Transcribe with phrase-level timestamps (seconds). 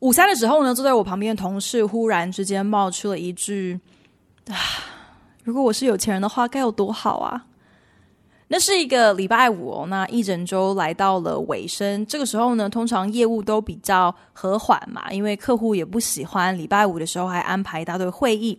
[0.00, 3.78] 午餐的时候呢，坐在我旁边的同事忽然之间冒出了一句。
[4.46, 4.54] 啊，
[5.42, 7.46] 如果我是有钱人的话，该有多好啊！
[8.46, 12.06] 那是一个礼拜五哦，那一整周来到了尾声。
[12.06, 18.58] 这个时候呢，通常业务都比较和缓嘛，因为客户也不喜欢礼拜五的时候还安排一大堆会议，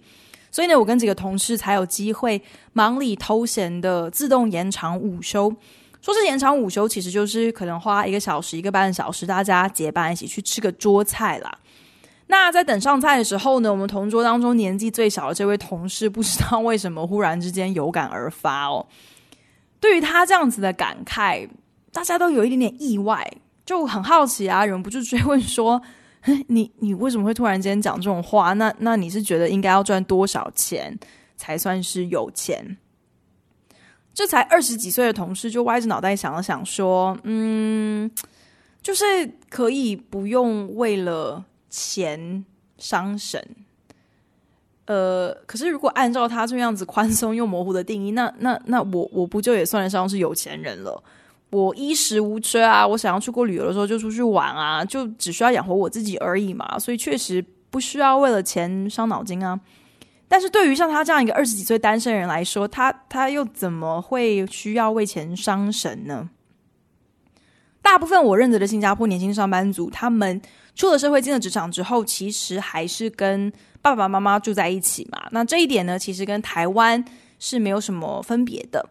[0.51, 2.40] 所以呢，我跟几个同事才有机会
[2.73, 5.51] 忙里偷闲的自动延长午休。
[6.02, 11.57] 说是延长午休，其实就是可能花一个小时、一个半小时，大家结伴一起去吃个桌菜啦。
[12.27, 18.85] 那在等上菜的时候呢，我们同桌当中年纪最小的这位同事，不知道为什么忽然之间有感而发哦。
[19.79, 21.49] 对于他这样子的感慨，
[21.91, 23.29] 大家都有一点点意外，
[23.66, 25.82] 就很好奇啊，忍不住追问说
[26.48, 28.54] ：“你你为什么会突然间讲这种话？
[28.54, 30.98] 那那你是觉得应该要赚多少钱
[31.35, 32.77] 才算是有钱？”
[34.20, 38.12] 这才二十几岁的同事就歪着脑袋想了想说：“嗯，
[38.81, 39.05] 就是
[39.49, 42.43] 可以不用为了。”钱
[42.79, 43.39] 伤神，
[44.85, 51.04] 呃，可是如果按照他这样子宽松又模糊的定义，那那那我我不就也算得上是有钱人了？
[51.51, 59.59] 我衣食无缺啊，我想要出国旅游的时候就出去玩啊，就只需要养活我自己而已嘛，所以确实不需要为了钱伤脑筋啊。
[60.30, 66.30] 但是对于像他这样一个二十几岁单身人来说，他他又怎么会需要为钱伤神呢？
[67.81, 70.40] 大部分我认得的新加坡年轻上班族，他们
[70.75, 75.28] 出了社会进了职场之后，其实还是跟爸爸妈妈住在一起嘛。
[75.31, 77.03] 那这一点呢，其实跟台湾
[77.40, 78.88] 是没有什么分别的。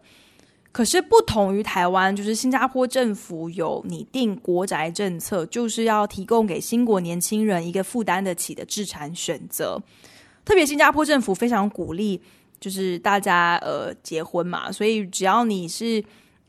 [0.71, 9.81] 可是不同于台湾，就是新加坡政府有拟定国宅政策，就是要提供给新国年轻人一个负担得起的置产选择。
[10.49, 12.19] 特别新加坡政府非常鼓励，
[12.59, 16.03] 就是大家呃结婚嘛，所以只要你是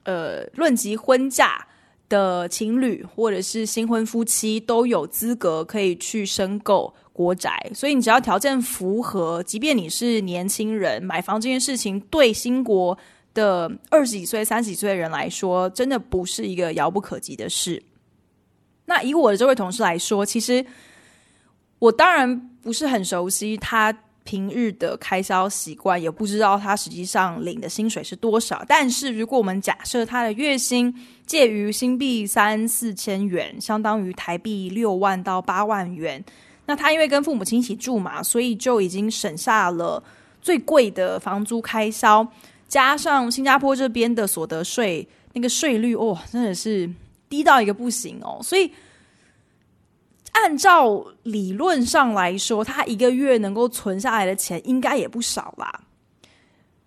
[0.04, 1.66] 呃论及婚嫁。
[2.08, 12.98] 的情侣或者是新婚夫妻都有资格可以去申购国宅，所以你只要条件符合，即便你是年轻人，买房这件事情对新国
[13.32, 17.80] 的二十几岁、三十几岁的人来说，真的不是一个遥不可及的事。
[18.86, 20.66] 那以我的这位同事来说，其实
[21.78, 23.96] 我当然不是很熟悉他。
[24.22, 28.62] 平日的开销习惯，也不知道他实际上领的薪水是多少。
[28.68, 30.94] 但是，如果我们假设他的月薪
[31.26, 36.22] 介于新币三四千元，相当于台币六万到八万元，
[36.66, 40.00] 那他因为跟父母亲一起住嘛，所以就已经省下了
[40.42, 42.24] 最贵的房租开销，
[42.68, 46.88] 加上新加坡这边的所得税，那个税率哦，真的是
[47.28, 48.70] 低到一个不行哦，所以。
[50.32, 55.82] 按照理论上来说，他一个月能够存下来的钱应该也不少啦。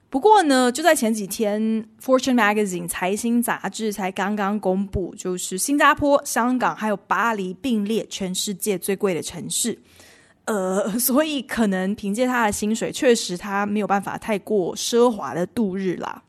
[0.09, 1.61] 不过呢，就在前几天，
[1.99, 9.79] 《Fortune Magazine》财新杂志才刚刚公布，就是新加坡、香港还有巴黎并列全世界最贵的城市。
[10.45, 16.21] 呃， 所以可能凭借他的薪水，确实他没有办法太过奢华的度日啦。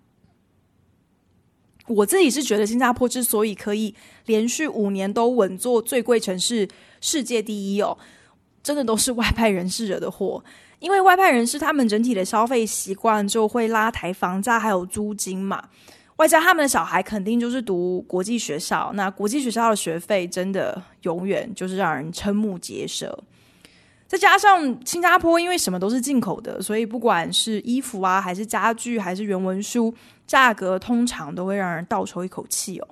[1.87, 3.95] 我自己是觉得，新加坡之所以可以
[4.27, 6.69] 连续五年都稳坐最贵城市
[7.01, 7.97] 世界第一哦，
[8.63, 10.43] 真的都是外派人士惹的祸。
[10.81, 15.63] 因为外派人士他们整体的消费习惯就会拉抬房价还有租金嘛，
[16.17, 23.19] 外加他们的小孩肯定就是读国际学校，那国际学校的学费真的永远就是让人瞠目结舌。
[24.15, 29.93] 再加上新加坡因为什么都是进口的，所以不管是衣服啊，还是家具，还是原文书，
[30.25, 32.87] 价格通常都会让人倒抽一口气哦。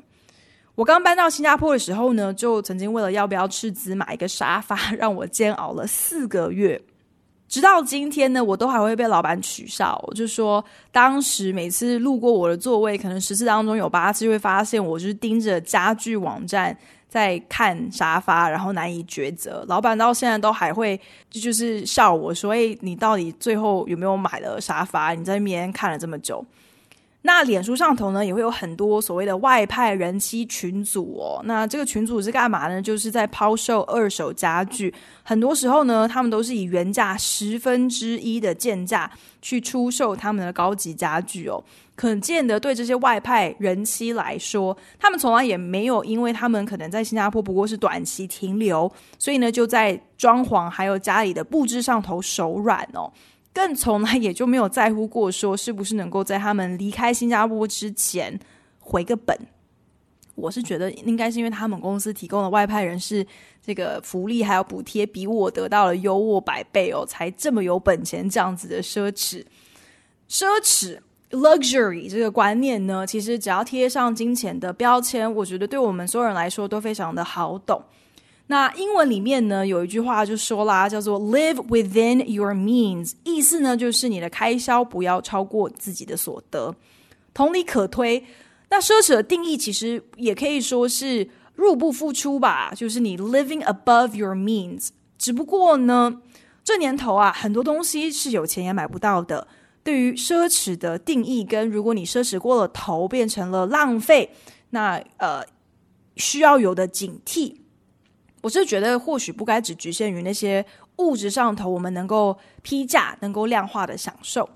[0.75, 6.83] 我刚搬到新加坡的时候呢，就曾经为了要不要斥资买一个沙发，让我煎熬了四个月。
[7.47, 16.77] 直到今天呢，我都还会被老板取笑，就说当时每次路过我的座位，可能十次当中有八次会发现我就是盯着家具网站。
[17.13, 19.63] 在看沙发，然后难以抉择。
[19.69, 20.99] 老板到现在都还会
[21.29, 25.13] 就是笑我说：“哎，你到底最后有没有买了沙发？
[25.13, 26.43] 你在那边看了这么久。”
[27.25, 31.41] 那脸书上头呢，也会有很多所谓的外派人妻群组哦。
[31.45, 32.83] 那这个群组是干嘛呢？
[32.83, 34.93] 就是在抛售二手家具。
[35.23, 39.09] 很多时候呢，他们都是以原价十分之一的贱价
[39.41, 41.63] 去出售他们的高级家具哦。
[41.95, 53.13] 可见得对这些外派人妻来说，他们从来也没有因为他们可能在新加坡不过是短期停留，所以呢就在装潢还有家里的布置上头手软哦。
[53.53, 58.39] 更从来也就没有在乎过，说是不是能够在他们离开新加坡之前
[58.81, 59.39] 回个本。
[60.35, 63.25] 我是觉得应该是因为他们公司提供的外派人士
[63.63, 69.45] 这个福利还有补贴比我得到了优渥百倍哦，才这么有本钱这样子的奢侈。
[70.31, 70.99] 奢侈
[71.31, 77.85] luxury 这个观念呢，其实只要贴上金钱的标签，我觉得对我们所有人来说都非常的好懂。
[78.53, 86.75] 那英文里面呢，有一句话就说啦，叫做 “live within your means”，意思呢就是你的开销不要超过自己的所得。
[87.33, 88.23] 同理可推，
[88.69, 94.91] 那奢侈的定义其实也可以说是入不敷出吧，就是你 living above your means。
[95.17, 96.21] 只不过呢，
[96.63, 99.49] 这年头啊，很多东西是有钱也买不到的。
[99.83, 104.31] 对于奢侈的定义，跟如果你奢侈过了头，变成了浪费，
[104.69, 105.43] 那呃
[106.17, 107.55] 需要有的警惕。
[108.43, 110.63] 我是觉得，或许不该只局限于那些
[110.97, 114.47] 物质上头我们能够批价、能够量化的享受。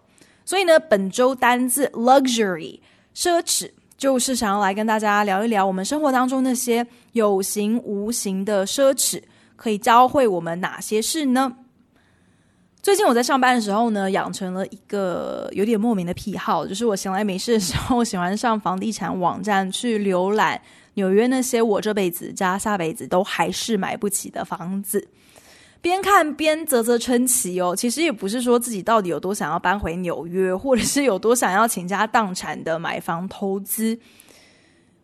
[0.44, 2.80] 所以呢，本周单字 luxury
[3.14, 9.22] 奢侈，就是想要来跟大家聊一聊我们生活当中那些有形无形的奢侈，
[9.54, 11.56] 可以教会我们哪些事呢？
[12.86, 20.62] 最近我在上班的时候呢，养成了一个有点莫名的癖好，就是我闲来没事的时候，喜欢上房地产网站去浏览。
[20.94, 25.04] 纽约那些我这辈子加下辈子都还是买不起的房子，
[25.80, 27.74] 边看边啧啧称奇哦。
[27.74, 33.98] 其实也不是说自己到底有多想要搬回纽约，或者是有多想要倾家荡产的买房投资，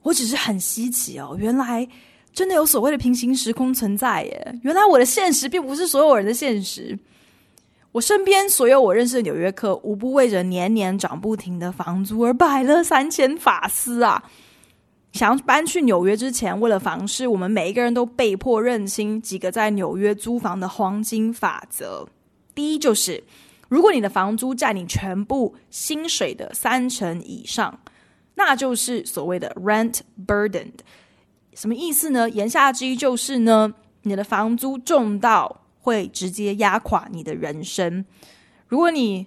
[0.03, 1.37] 我只是很稀奇哦。
[1.37, 1.89] 原来
[2.33, 4.61] 真的有所谓的平行时空存在耶！
[4.63, 6.97] 原来我的现实并不是所有人的现实。
[7.93, 14.25] 我身边所有我认识的纽约客，无不为着年年涨不停的房租而摆了三千法斯啊！
[15.13, 22.09] 想要搬去纽约之前，为了房事，我们每一个人都被迫认清几个在纽约租房的黄金法则。
[22.55, 23.23] 第一就是，
[23.69, 27.79] 如果你的房租占你全部薪水的三成以上，
[28.37, 30.81] 那就是所谓的 rent burdened。
[31.53, 32.31] 什么意思呢？
[32.31, 33.75] 言下之意就是呢，
[34.05, 38.05] 你的房租重到会直接压垮你的人生。
[38.69, 39.27] 如果你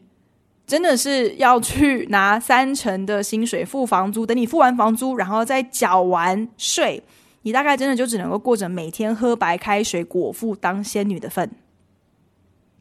[0.66, 7.04] 真的是要去拿三成的薪水付房租，等你付完房租，然后再缴完税，
[7.44, 11.48] 你大概真的就只能够过着每天喝白开水、果腹当仙女的份。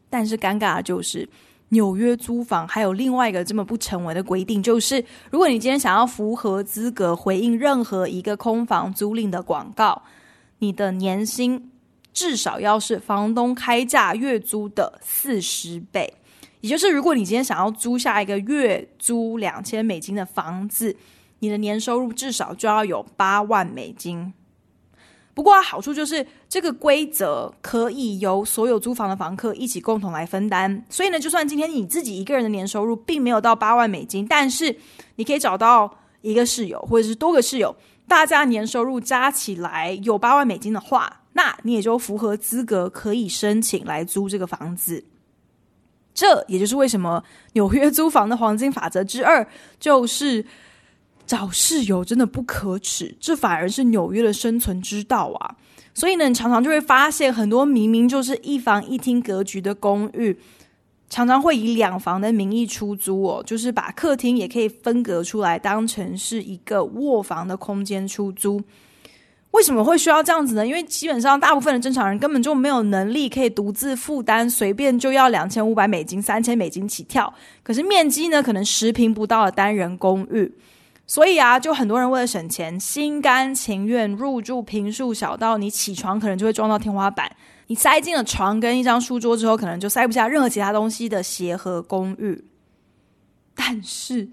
[0.09, 1.29] 但是尴尬的就是，
[1.69, 10.01] 纽约租房还有另外一个这么不成文的规定，就是如果你今天想要符合资格回应任何一个空房租赁的广告，
[10.61, 11.71] 你的年薪
[12.15, 16.15] 至少要是房东开价月租的四十倍。
[16.63, 20.97] 也就是，如果你今天想要租下一个月租两千美金的房子，
[21.41, 24.33] 你的年收入至少就要有八万美金。
[25.35, 30.83] 不过好处就是，这个规则可以由所有租房的房客一起共同来分担。
[30.89, 34.75] 所以呢，就算今天你自己一个人的年收入并没有到八万美金，但是
[35.17, 37.77] 你可以找到一个室友或者是多个室友，
[38.09, 45.05] 大家年收入加起来有八万美金的话，那你也就符合资格可以申请来租这个房子。
[46.15, 47.23] 这也就是为什么
[47.55, 49.45] 纽约租房的黄金法则之二
[49.81, 50.47] 就是
[51.27, 55.57] 找室友真的不可耻，这反而是纽约的生存之道啊！
[55.93, 60.39] 所以呢，你常常就会发现很多明明就是一房一厅格局的公寓，
[61.09, 68.63] 常常会以两房的名义出租哦，就是把客厅也可以分隔出来，当成是一个卧房的空间出租。
[69.55, 70.67] 为什么会需要这样子呢？
[70.67, 77.33] 因为基本上大部分的正常人根本就没有能力可以独自负担，随便就要两千五百美金、三千美金起跳。
[77.63, 80.53] 可是面积呢，可能十平不到的单人公寓，
[81.07, 87.31] 所以啊，就很多人为了省钱，心甘情愿入住平数小到你起床可能就会撞到天花板，
[87.69, 92.45] 你塞进了床跟一张书桌之后，可能就塞不下任何其他东西的协和公寓。
[93.55, 94.29] 但是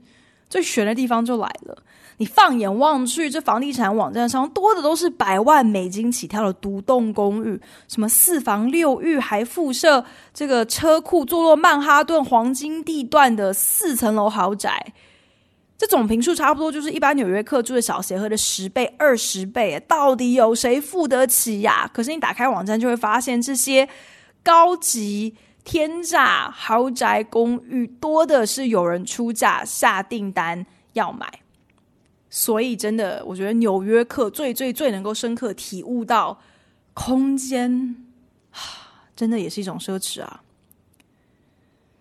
[0.50, 1.78] 最悬的地方就来了。
[2.22, 14.94] 你放眼望去，这房地产网站上多的都是百万美金起跳的独栋公寓，什么四房六浴，还附设这个车库，坐落曼哈顿黄金地段的四层楼豪宅。
[15.80, 21.90] 这总坪数差不多就是一般纽约客住的小协和的十倍、二十倍，到底有谁付得起呀？
[21.92, 23.90] 可是你打开网站就会发现，这些
[24.44, 30.68] 高级天价豪宅公寓多的是有人出价下订单。
[30.94, 31.26] 要买。
[32.34, 36.40] 所以，真的，我觉得纽约客最最最能够深刻体悟到
[36.94, 38.06] 空间，
[39.14, 40.42] 真的也是一种奢侈啊！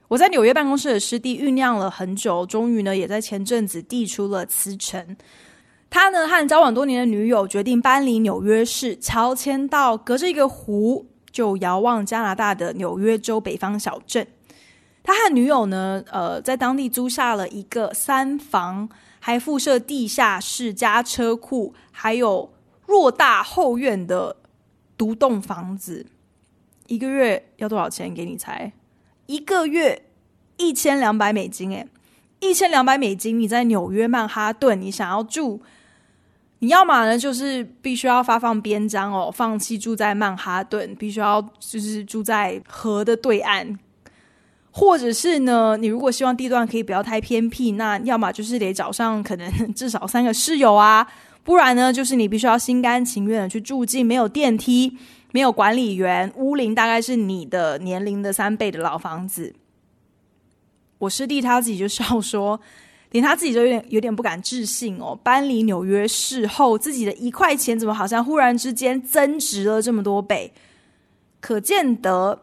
[0.07, 5.17] 我在纽约办公室的师弟酝酿了很久，终于呢，也在前阵子递出了辞呈。
[5.91, 14.25] 他呢，和交往多年的女友决定搬离纽约市，乔迁到隔着一个湖就遥望加拿大的纽约州北方小镇。
[15.03, 18.89] 他和女友呢，呃，在当地租下了一个三房。
[19.21, 22.53] 还附设地下室加车库，还有
[22.87, 24.35] 偌大后院的
[24.97, 26.07] 独栋房子，
[26.89, 28.13] 一个月要多少钱？
[28.13, 28.73] 给你猜，
[29.27, 30.07] 一个月
[30.57, 31.71] 一千两百美金。
[31.71, 31.87] 诶，
[32.41, 35.61] 一千两百美金，你在纽约曼哈顿，你想要住，
[36.61, 43.79] 你要么呢，就是必须要发放边疆哦，放弃住在曼哈顿，必须要就是住在河的对岸。
[44.73, 51.07] 或者是呢，你如果希望地段可以不要太偏僻，那要么就是得找上可能 至少三个室友啊，
[51.43, 54.97] 不然呢，就是你必须要心甘情愿的去住进没有电梯、
[55.33, 59.53] 没有管理员、屋龄大概是你的年龄的三倍的老房子。
[60.99, 62.61] 我师弟他自己就笑说，
[63.11, 70.53] 连他自己都有点有点不敢置信哦，搬离纽约市后，自己的一块钱怎么好像忽然之间增值了这么多倍？
[71.41, 72.43] 可见得。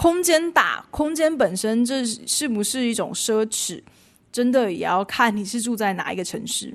[0.00, 3.82] 空间大，空间本身这是不是一种奢侈？
[4.32, 6.74] 真的也要看你是住在哪一个城市。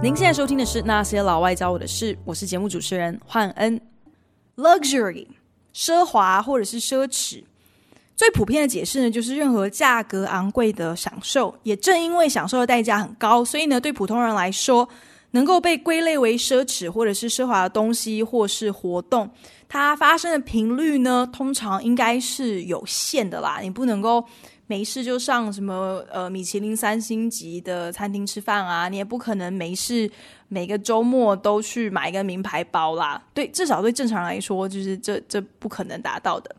[0.00, 3.80] 您现在收听的是《那些老外教我的事》，我是节目主持人焕恩。
[4.62, 5.26] Luxury，
[5.74, 7.42] 奢华或者是奢侈，
[8.16, 11.54] 最普遍的解释呢，就是任何价格昂贵的享受。
[11.64, 14.88] 也正因为享受的代价很高，所以呢，对普通人来说，
[15.32, 19.28] 能够被归类为奢侈或者是奢华的东西或是活动，
[19.68, 23.58] 它发生的频率呢，通常应该是有限的啦。
[23.60, 24.24] 你不能够
[24.66, 30.10] 没事就上什么呃米其林三星级的餐厅吃饭啊，你也不可能没事。
[30.48, 36.54] 每个周末都去买一个名牌包啦，对，至少对正常人来说，就是这这不可能达到的。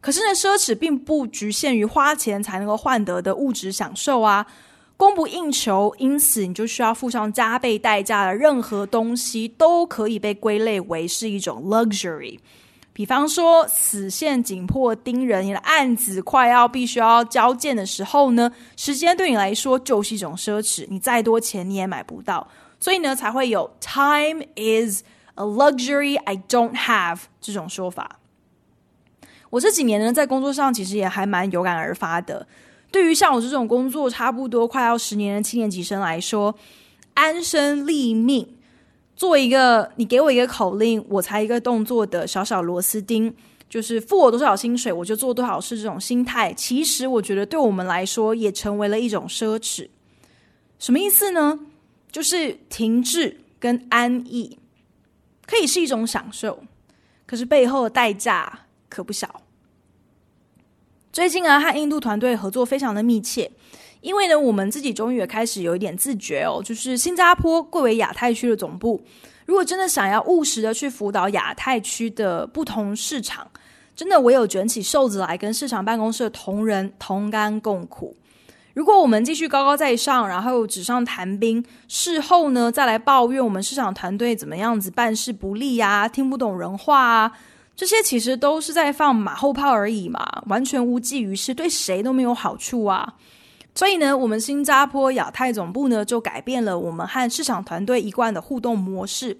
[0.00, 4.44] 可是呢，奢侈并不局限于花钱才能够换得的物质享受啊，
[4.96, 12.40] 供不应求，因此你就需要付上加倍代价的任何东西都可以被归类为是一种 luxury。
[12.94, 22.46] 比方说，死线紧迫盯人，你的案子快要必须要交件的时候呢，时间对你来说就是一种奢侈，你再多钱你也买不到。
[22.78, 25.02] 所以呢，才会有 “time is
[25.36, 28.18] a luxury I don't have” 这种说法。
[29.48, 32.46] 我这几年呢，在工作上其实也还蛮有感而发的。
[32.90, 36.54] 对于像我这种工作差不多快要十年的七年级生来说，
[37.14, 38.56] 安身立命，
[39.22, 43.32] 做一个你给我一个口令，我才一个动作的小小螺丝钉，
[43.70, 45.76] 就是付我多少薪水，我就做多少事。
[45.76, 49.88] 这种心态，其实我觉得对我们来说也成为了一种奢侈。
[50.80, 51.60] 什么意思呢？
[52.10, 54.58] 就是停滞跟安逸，
[55.46, 56.64] 可以是一种享受，
[57.24, 59.42] 可是背后的代价可不小。
[61.12, 63.52] 最近啊，和印度团队合作非常的密切，
[64.02, 69.00] 因为呢，我们自己终于也开始有一点自觉哦，就是新加坡贵为亚太区的总部，
[69.46, 73.48] 如果真的想要务实的去辅导亚太区的不同市场，
[73.94, 78.16] 真的唯有卷起袖子来跟市场办公室的同仁同甘共苦。
[78.74, 87.32] 如果我们继续高高在上，然后纸上谈兵，事后呢再来抱怨我们市场团队怎么样子办事不力呀、啊，听不懂人话啊，
[87.76, 93.14] 这些其实都是在放马后炮而已嘛，完全无济于事，对谁都没有好处啊。
[93.74, 99.38] 所以呢，我们新加坡亚太总部呢就改变了我们和市场团队一贯的互动模式，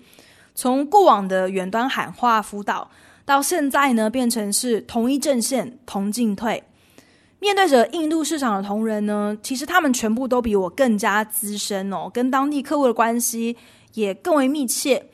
[0.55, 2.91] 从过往的远端喊话辅导，
[3.25, 6.65] 到现在呢变成是同一阵线同进退。
[7.41, 13.57] 面对着印度市场的同仁呢，其实他们全部都比我更加资深哦，跟当地客户的关系
[13.95, 15.07] 也更为密切。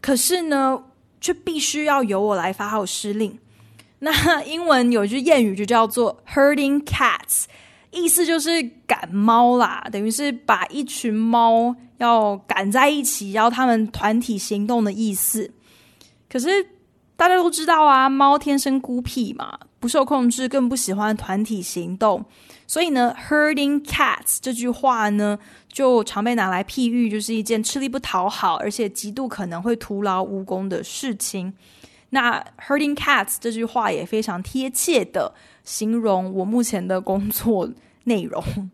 [0.00, 0.82] 可是呢，
[1.20, 3.38] 却必须要由我来发号施令。
[3.98, 7.44] 那英文有一句谚语就叫做 “herding cats”，
[7.94, 15.50] 意思就是赶猫啦，等于是把一群猫要赶在一起，要他们团体行动的意思。
[16.28, 16.48] 可是
[17.16, 19.58] 大家都知道啊，猫天生孤僻嘛。
[19.80, 22.24] 不受控制，更不喜欢团体行动，
[22.66, 25.38] 所以呢，herding cats 这句话呢，
[25.70, 31.52] 就常被拿来譬喻，就是一件吃力不讨好，而且极度可能会徒劳无功的事情。
[32.08, 37.68] 那 herding cats 这句话也非常贴切的形容我目前的工作
[38.04, 38.42] 内容。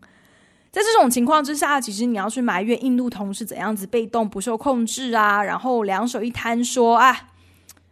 [0.71, 7.29] 在这种情况之下，其实你要去埋怨印度同事怎样子被动不受控制啊，然后两手一摊说啊，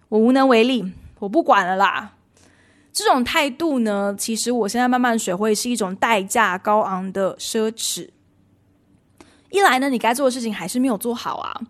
[0.08, 2.14] 我无能为力，我不管了啦。
[2.94, 8.10] 这种态度呢，其实我现在慢慢学会是一种代价高昂的奢侈。
[9.50, 11.62] 一来呢，你该做的事情还是没有做好啊。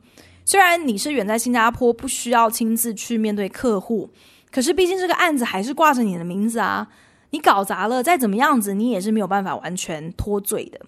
[0.45, 4.09] 虽然你是远在新加坡，不需要亲自去面对客户，
[4.51, 6.87] 可是毕竟这个案子还是挂着你的名字啊。
[7.31, 10.79] 你搞砸了，再怎么样子，你也是没有办法完全脱罪的。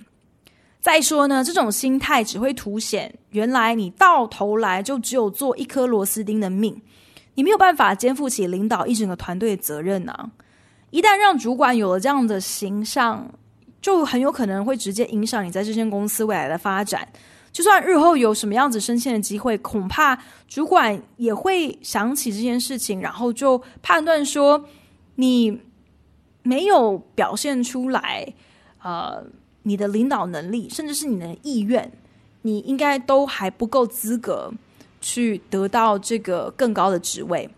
[0.80, 6.82] 再说呢，这种心态只会凸显原来你到头来就只有做一颗螺丝钉的命。
[7.36, 10.30] 你没有办法肩负起领导一整个团队的责任呢、啊！
[10.90, 13.32] 一旦让主管有了这样的形象，
[13.82, 17.08] 就很有可能会直接影响你在这间公司未来的发展。
[17.54, 20.18] 就算日后有什么样子升迁的机会，恐怕
[20.48, 24.66] 主管也会想起这件事情，然后就判断说
[25.16, 25.58] 你
[26.44, 28.34] 没有表现出来，
[28.84, 29.24] 呃，
[29.64, 31.92] 你的领导能力，甚至是你的意愿，
[32.42, 34.54] 你应该都还不够资格。
[35.04, 37.50] 去得到这个更高的职位，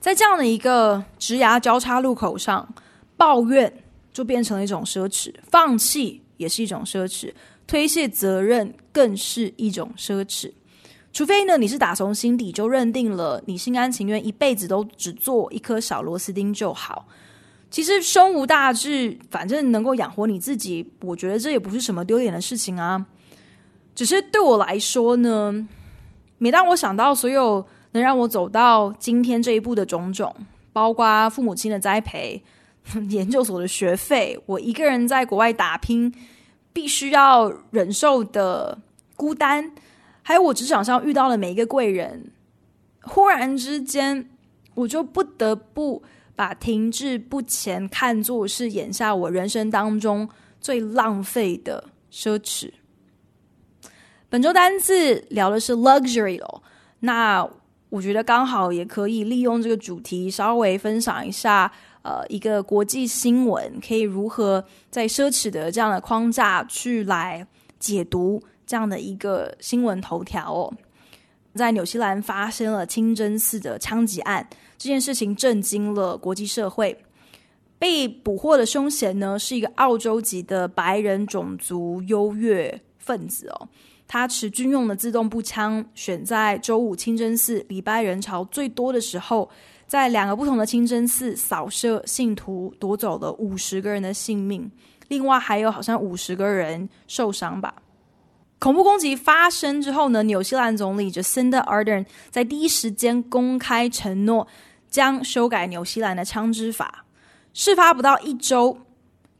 [0.00, 2.66] 在这样的一个职涯交叉路口上，
[3.14, 3.70] 抱怨
[4.10, 7.30] 就变成了一种奢侈，放弃也是一种奢侈，
[7.66, 10.50] 推卸责任更是一种奢侈。
[11.12, 17.06] 除非呢，你是打从心底就认定了，你心甘情愿一辈子都只做一颗小螺丝钉就好。
[17.70, 23.06] 其实胸无大志，反正能够养活你自己，我觉得这也不是什么丢脸的事情啊。
[23.94, 25.68] 只是对我来说呢。
[26.40, 30.32] 每当我想到所有能让我走到今天这一步的种种，
[30.72, 32.40] 包括父母亲的栽培、
[33.10, 36.14] 研究所的学费，我一个人在国外打拼，
[36.72, 38.78] 必须要忍受的
[39.16, 39.72] 孤单，
[40.22, 42.30] 还有我职场上遇到的每一个贵人，
[43.02, 44.30] 忽然之间，
[44.76, 46.04] 我就不得不
[46.38, 50.28] 把停滞不前看作是眼下我人生当中
[50.60, 52.70] 最浪费的奢侈。
[54.28, 56.62] 本周单字聊的是 luxury 哦，
[57.00, 57.44] 那
[57.88, 67.44] 我觉得刚好也可以利用这个主题稍微分享一下，呃，一个国际新闻可以如何在奢侈的这样的框架去来
[67.80, 70.72] 解读这样的一个新闻头条哦。
[71.56, 76.96] 在纽西兰发生了清真寺的枪击案，这件事情震惊了国际社会。
[77.78, 83.68] 被捕获的凶嫌呢，是一个澳洲籍的白人种族优越分子哦。
[84.08, 89.48] 他持军用的自动步枪，选在周五清真寺礼拜人潮最多的时候，
[89.86, 94.68] 在两个不同的清真寺扫射信徒，夺走了五十个人的性命，
[95.08, 97.74] 另外还有好像五十个人受伤吧。
[98.58, 104.48] 恐怖攻击发生之后呢，纽西兰总理 Jacinda Ardern 在第一时间公开承诺
[104.90, 107.04] 将修改纽西兰的枪支法。
[107.52, 108.78] 事发不到一周。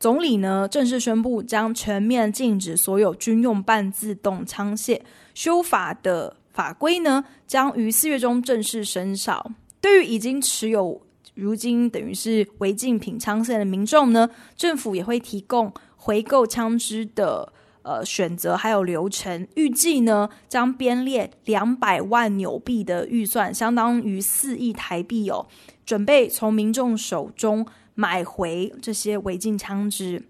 [0.01, 5.01] 总理呢，正式宣布将全面禁止所有军用半自动枪械。
[5.35, 9.51] 修法的法规呢，将于四月中正式生效。
[9.81, 11.03] 对于已经持有
[11.35, 17.53] 如今等于是违禁品枪械的民众呢，政府也会提供回购枪支的
[17.89, 19.49] 呃选择还有流程。
[19.55, 25.47] 预计呢，将编列两百万纽币的预算，相当于四亿台币哦，
[25.87, 27.67] 准备从民众手中。
[28.01, 30.23] 买回这些违禁枪支。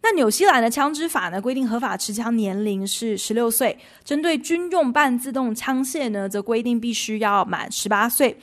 [0.00, 8.38] 那纽西兰的枪支法呢，规定合法持枪年龄是十六岁，针对军用半自动枪械呢，则规定必须要满十八岁。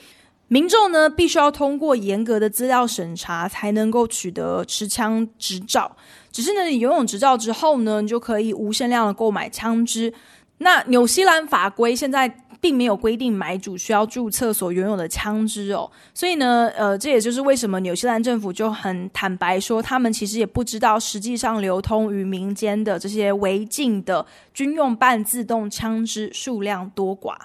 [0.48, 5.96] 民众呢，必须要通过严格的资料审查，才能够取得持枪执照。
[6.32, 10.14] 只是呢，你拥有执照之后呢，你就可以无限量的购买枪支。
[10.60, 12.38] 那纽西兰法规现在。
[12.62, 27.36] 并没有规定买主需要注册所拥有的枪支哦，所以呢，呃，这也就是为什么纽西兰政府就很坦白说，他们其实也不知道实际上流通于民间的这些违禁的军用半自动枪支数量多寡。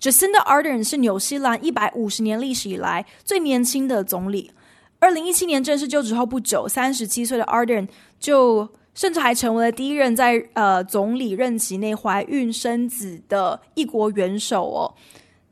[0.00, 4.50] Jacinda Ardern 是纽西兰一百五十年历史以来最年轻的总理，
[4.98, 8.68] 二零一七年正式就职后不久，三十七岁的 Ardern 就。
[8.96, 14.94] 甚至还成为了第一任在呃总理任期内怀孕生子的一国元首哦。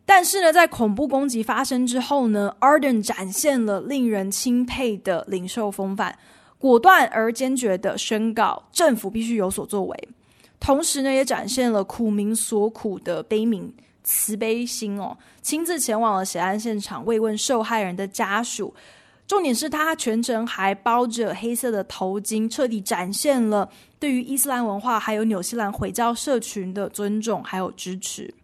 [0.06, 6.18] 但是呢，在恐怖攻击发生之后呢，Ardern 展现了令人钦佩的领袖风范，
[6.56, 10.08] 果断而坚决地宣告政府必须有所作为。
[10.58, 13.70] 同时呢，也展现了苦民所苦的悲悯
[14.04, 18.72] 慈悲心哦，亲自前往了血案现场慰问受害人的家属。
[19.26, 28.34] 重点是他全程还包着黑色的头巾，彻底展现了对于伊斯兰文化还有纽西兰回教社群的尊重还有支持。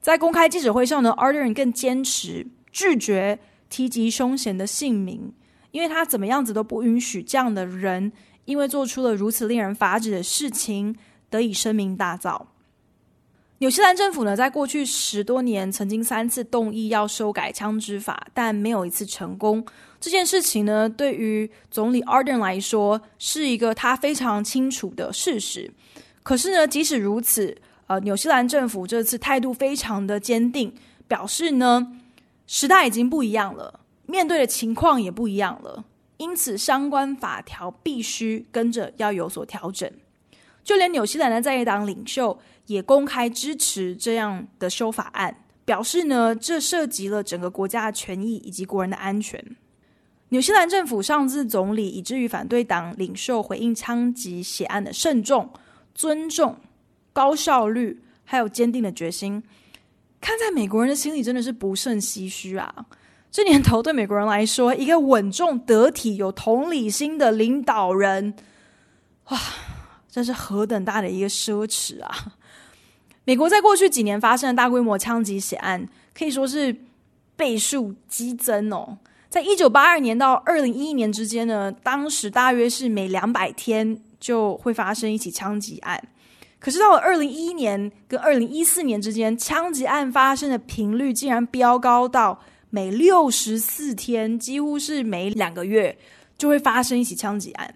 [0.00, 5.32] 在公开记者会上呢，Arden 更坚持拒绝提及凶嫌的姓名，
[5.72, 8.12] 因为他怎么样子都不允许这样的人，
[8.44, 10.94] 因为做出了如此令人发指的事情，
[11.28, 12.40] 得以声名大噪。
[13.64, 19.64] 纽西兰政府呢，在过去十多年曾经三次动议要修改枪支法，但没有一次成功。
[19.98, 25.72] 这件事情呢，对于总理 Arden 来说，是一个他非常清楚的事实。
[26.22, 30.74] 可是呢，即使如此，呃，纽西兰政府这次态度非常的坚定，
[31.08, 31.90] 表示呢，
[32.46, 35.86] 时代已经不一样了，面对的情况也不一样了，
[36.18, 39.90] 因此相关法条必须跟着要有所调整。
[40.64, 49.44] 就连纽西兰的在野党领袖也公开支持这样的修法案，表示呢，这涉及了整个国家的权益以及国人的安全。
[50.30, 55.48] 纽西兰政府上至总理，以至于反对党领袖回应枪击血案的慎重、
[55.94, 56.56] 尊重、
[57.12, 59.42] 高效率，还有坚定的决心，
[60.20, 62.86] 看在美国人的心里，真的是不胜唏嘘啊！
[63.30, 68.34] 这年头对美国人来说，一个稳重、得体、有同理心的领导人，
[69.28, 69.38] 哇！
[70.14, 72.32] 这是何等大的一个奢侈啊！
[73.26, 76.76] 美国在过去几年发生的大规模枪击血案，可以说是
[77.34, 78.96] 倍数激增哦。
[79.28, 86.00] 在一九八二年到二零一一年之间呢，当时大约是每两百天就会发生一起枪击案。
[86.60, 95.98] 可是到了二零一一年跟二零一四年之间，枪击案发生的频率竟然飙高到每六十四天，几乎是每两个月
[96.38, 97.74] 就会发生一起枪击案。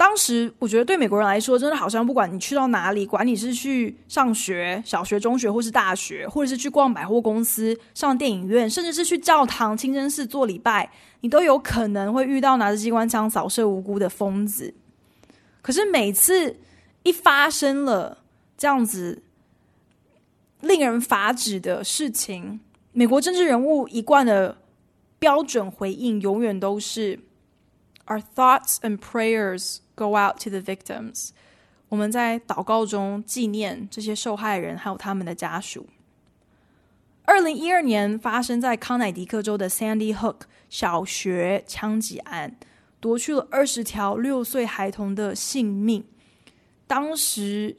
[0.00, 14.72] 当时我觉得对美国人来说，真的好像不管你去到哪里，管你是去上学、小学、中学，或是大学，或者是去逛百货公司、上电影院，甚至是去教堂、清真寺做礼拜，你都有可能会遇到拿着机关枪扫射无辜的疯子。
[15.60, 16.56] 可是每次
[17.02, 18.22] 一发生了
[18.56, 19.22] 这样子
[20.62, 22.60] 令人发指的事情，
[22.92, 24.56] 美国政治人物一贯的
[25.18, 27.20] 标准回应永远都是
[28.06, 29.80] “Our thoughts and prayers”。
[30.00, 31.28] Go out to the victims。
[31.90, 35.86] 我们在祷告中纪念这些受害人，还有他们的家属。
[37.24, 40.36] 二零一二年发生在康乃狄克州的 Sandy Hook
[40.70, 42.56] 小学枪击案，
[42.98, 46.02] 夺去了二十条六岁孩童的性命。
[46.86, 47.76] 当时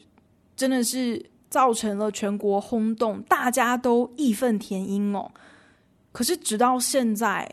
[0.55, 5.31] 真的是造成了全国轰动，大家都义愤填膺哦。
[6.12, 7.51] 可是直到现在。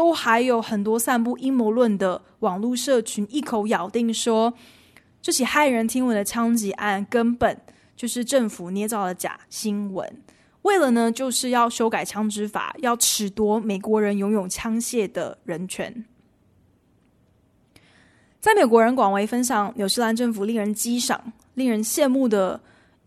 [0.00, 4.54] 都还有很多散布阴谋论的网络社群一口咬定说，
[5.20, 7.60] 这起骇人听闻的枪击案根本
[7.94, 10.22] 就是政府捏造的假新闻，
[10.62, 16.06] 为了呢就是要修改枪支法，要褫夺美国人拥有枪械的人权。
[18.40, 22.58] 在美国人广为分享纽西兰政府令人激赏、令人羡慕的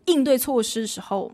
[0.06, 1.32] 应对措施的时候，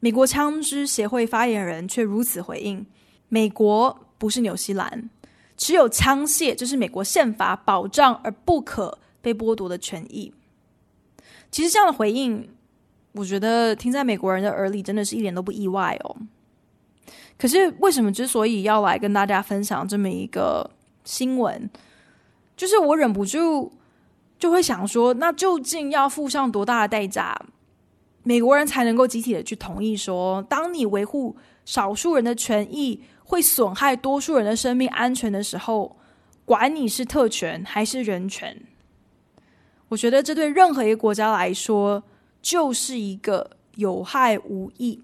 [0.00, 2.86] 美国枪支协会发言人却如此回应：
[3.28, 4.06] 美国。
[4.22, 5.10] 不是纽西兰，
[5.56, 10.32] 持有枪械，这是美国宪法保障而不可被剥夺的权益。
[11.50, 12.48] 其实这样的回应，
[13.14, 16.16] 我觉得听在美国人的耳里，真的是一点都不意外哦。
[17.36, 20.70] 可是为什么之所以要来跟大家分享这么一个
[21.02, 21.68] 新闻，
[22.56, 23.72] 就是我忍不住
[24.38, 27.36] 就会想说，那究竟要付上多大的代价，
[28.22, 33.02] 美国人才能够集体的去同意说，当你维护少数人的权益，
[33.32, 35.96] 会损害多数人的生命安全的时候，
[36.44, 38.62] 管你是特权还是人权，
[39.88, 42.04] 我觉得这对任何一个国家来说
[42.42, 45.00] 就是一个有害无益、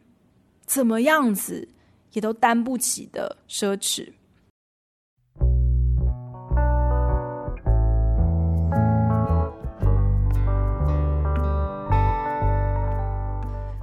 [0.66, 1.66] 怎么样子
[2.12, 4.12] 也都担不起的奢侈。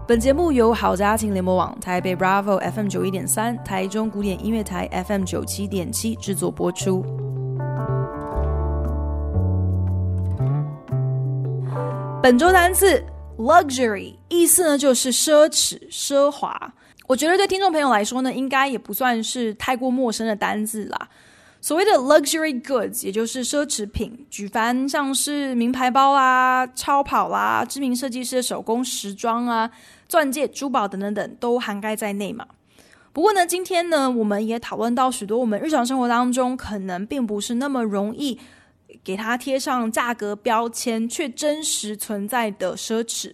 [0.07, 7.03] 本节目由好家庭联盟网、台北 Bravo FM 九一点三、台中古典音乐台 FM 九七点七制作播出。
[12.21, 13.03] 本周单词
[13.39, 16.55] luxury 意思呢就是奢侈、奢华。
[17.07, 21.09] 我觉得对听众朋友来说呢，应该也不算是太过陌生的单字啦。
[21.61, 29.67] 所谓的 luxury goods，也就是奢侈品，举凡像是名牌包啦、超跑啦、知名设计师的手工时装啊、
[30.07, 32.45] 钻戒、珠宝等等等，都涵盖在内嘛。
[33.11, 38.37] 不过呢，今天呢，我们也讨论到许多我们日常生活当中可能并不是那么容易
[39.03, 43.33] 给它贴上价格标签，却真实存在的奢侈，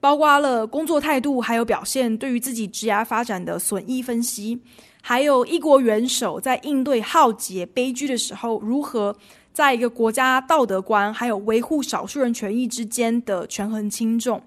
[0.00, 4.62] 包括了工作态度还有表现，对于自己职业发展的损益分析。
[5.02, 9.14] 还有一国元首在应对浩劫悲剧的时候，如何
[9.52, 14.42] 在一个国家道德观还有维护少数人权益之间的权衡轻重？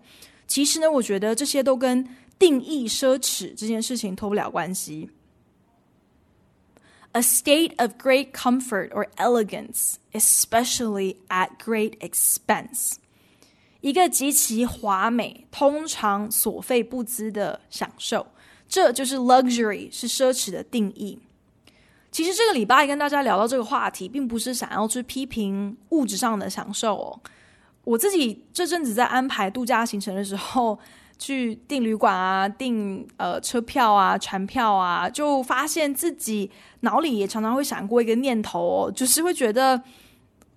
[0.48, 5.10] 其实呢，我觉得这些都跟定义奢侈这件事情脱不了关系。
[7.14, 12.96] a state of great comfort or elegance, especially at great expense。
[13.80, 18.28] 一个极其华美、通常所费不貲的享受，
[18.68, 21.18] 这就是 luxury，是奢侈的定义。
[22.12, 27.20] 其实这个礼拜跟大家聊到这个话题，并不是想要去批评物质上的享受哦。
[27.86, 30.78] 我自己这阵子在安排度假行程的时候，
[31.18, 39.82] 去订旅馆啊、订呃车票啊、船票啊，就发现自己脑里也常常会闪过一个念头哦，就是会觉得。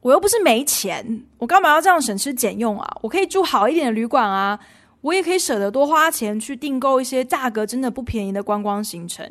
[0.01, 2.89] 我又不是没钱，我干嘛要这样省吃俭用啊？
[3.03, 4.57] 我可以住好一点的旅馆啊，
[5.01, 9.29] 我也可以舍得多花钱去订购一些价格真的不便宜的观光行程。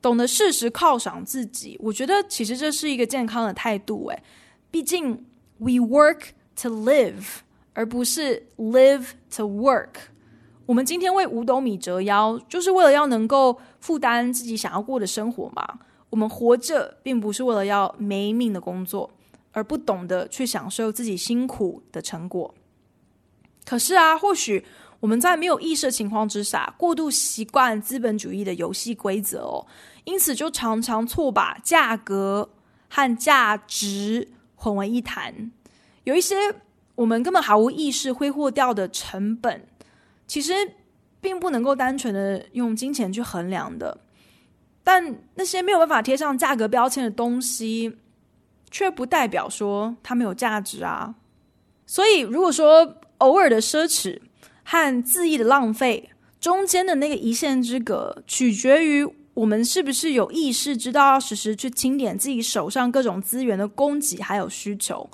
[0.00, 4.06] 懂得适时犒赏自己，我觉得其实这是一个健康的态度。
[4.06, 4.22] 诶，
[4.70, 5.26] 毕竟
[5.58, 6.20] we work
[6.56, 7.24] to live，
[7.72, 9.90] 而不是 live to work。
[10.66, 15.78] 我们今天为五斗米折腰，就是为了要能够负担自己想要过的生活嘛。
[16.10, 19.10] 我们活着，并不是为了要没命的工作。
[19.52, 22.54] 而不懂得去享受自己辛苦的成果。
[23.64, 24.62] 可是啊，或许
[25.00, 29.66] 我们在没有意识的情况之下，过度习惯资本主义的游戏规则哦，
[30.04, 32.50] 因此就常常错把价格
[32.90, 35.50] 和价值混为一谈。
[36.06, 36.36] 有一些
[36.94, 39.66] 我们根本毫无意识挥霍掉的成本，
[40.28, 40.54] 其实
[41.20, 43.98] 并不能够单纯的用金钱去衡量的。
[44.84, 47.96] 但那些没有办法贴上价格标签的东西，
[48.70, 51.16] 却不代表说它没有价值啊！
[51.86, 54.20] 所以，如果说偶尔的奢侈
[54.62, 65.10] 和恣意的浪费中间的那个一线之隔，取决于我们是不是有意识知道要时时去清点自己手上各种资源的供给还有需求。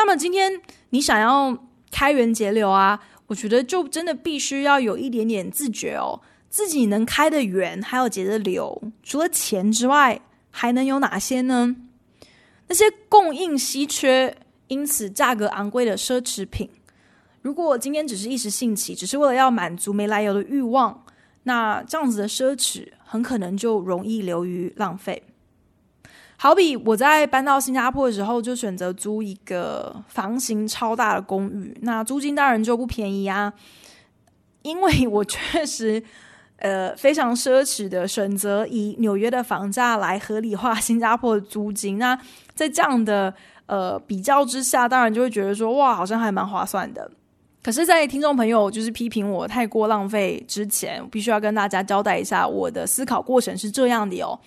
[0.00, 0.50] 那么，今天
[0.88, 1.54] 你想要
[1.90, 10.18] 开源节流啊，我觉得就真的必须要有一点点自觉哦，自己能开的源还有节的流，除了钱之外，
[10.50, 11.76] 还能有哪些呢？
[12.68, 14.34] 那些供应稀缺，
[14.68, 16.70] 因此价格昂贵的奢侈品，
[17.42, 21.04] 如果今天只是一时兴起，只是为了要满足没来由的欲望，
[21.42, 25.22] 那这样子的奢侈很可能就容易流于浪费。
[26.42, 33.52] 好比我在搬到新加坡的时候，就选择租一个房型超大的公寓，那租金当然就不便宜啊，
[34.62, 36.02] 因为我确实。
[36.62, 41.96] 呃，非常奢侈的选择，以纽约的房价来合理化新加坡的租金。
[41.96, 42.14] 那
[42.54, 43.32] 在这样的
[43.64, 47.10] 呃比较之下，当然就会觉得说，哇，好像还蛮划算的。
[47.62, 54.38] 可是，在听众朋友就是批评我太过浪费之前，必须要跟大家交代一下我的思考过程是这样的哦。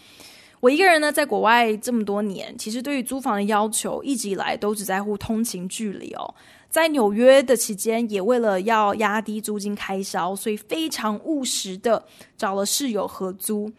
[0.63, 6.34] 我一个人呢，在国外这么多年，其实对于租房的要求，一直以来都只在乎通勤距离哦。
[6.69, 12.02] 在纽约的期间，也为了要压低租金开销，所以非常务实的
[12.38, 13.69] 找了室友合租。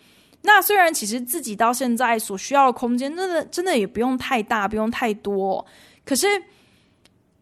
[0.43, 5.65] 那虽然其实自己到现在所需要的空间，真的真的也不用太大，不用太多。
[6.05, 6.27] 可是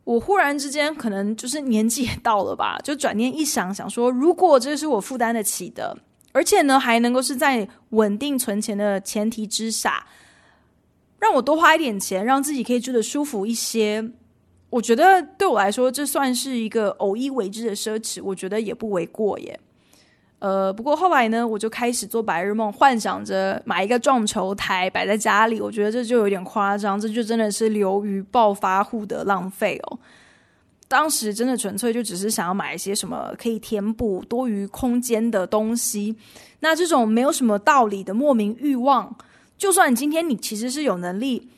[0.04, 5.98] 我忽然之间，可能就是年纪也到了吧，就转念一想，想说，如果这是我负担得起的，
[6.32, 10.06] 而且呢还能够是在稳定存钱的前提之下，
[11.18, 14.10] 让我多花一点钱，让自己可以住得舒服一些。
[14.70, 19.60] 我觉得对我来说，这算是一个偶一为之的奢侈，我觉得也不为过耶。
[20.38, 25.60] 呃，不过后来呢，我就开始做白日梦，幻想着买一个撞球台摆在家里。
[25.60, 29.98] 我觉得这就有点夸张，这就真的是流于暴发户的浪费哦。
[30.92, 36.14] 当时真的纯粹就只是想要买一些什么可以填补多余空间的东西。
[36.60, 39.16] 那这种没有什么道理的莫名欲望，
[39.56, 41.48] 就算今天你其实是有能力。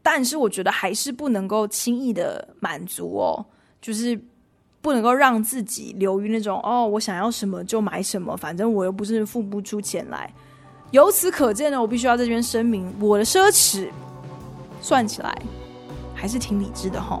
[0.00, 3.44] 但是我觉得还是不能够轻易的满足哦，
[3.82, 4.16] 就是
[4.80, 10.32] 不能够让自己流于那种哦，我想要什么就买什么，反正我又不是付不出钱来。
[10.92, 13.88] 由此可见呢，我必须要在这边声明，我的奢侈
[14.80, 15.36] 算起来
[16.14, 17.20] 还是挺理智的哈。